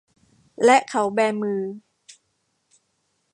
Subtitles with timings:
[0.65, 1.61] และเขาแบมือ